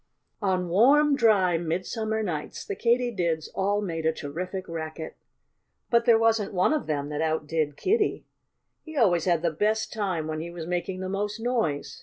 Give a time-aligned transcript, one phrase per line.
[0.41, 5.15] On warm, dry, midsummer nights the Katydids all made a terrific racket.
[5.91, 8.25] But there wasn't one of them that outdid Kiddie.
[8.83, 11.99] He always had the best time when he was making the most noise.